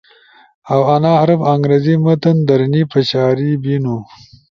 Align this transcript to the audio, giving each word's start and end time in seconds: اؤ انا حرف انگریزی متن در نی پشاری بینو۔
اؤ 0.73 0.81
انا 0.95 1.11
حرف 1.21 1.39
انگریزی 1.53 1.95
متن 2.03 2.37
در 2.47 2.61
نی 2.71 2.81
پشاری 2.91 3.49
بینو۔ 3.63 3.97